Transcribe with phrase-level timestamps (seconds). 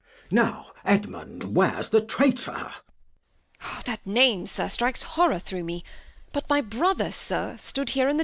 [0.31, 2.73] Now, Edmund, where's the Traytour?
[3.61, 3.85] Bast.
[3.85, 5.83] That Name, Sir, Strikes Horrour through me;
[6.33, 8.19] but my Brother, Sir, Stood here i'th' Dark.